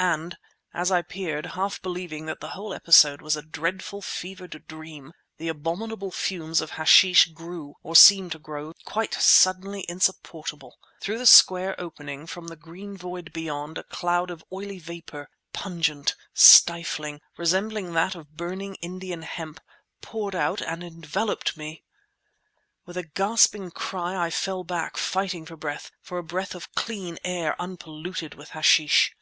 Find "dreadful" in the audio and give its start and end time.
3.42-4.02